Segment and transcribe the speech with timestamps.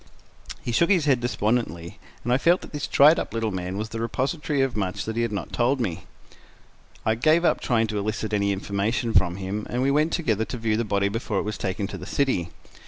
[0.63, 3.89] He shook his head despondently, and I felt that this dried up little man was
[3.89, 6.05] the repository of much that he had not told me.
[7.05, 10.57] I gave up trying to elicit any information from him, and we went together to
[10.57, 12.49] view the body before it was taken to the city.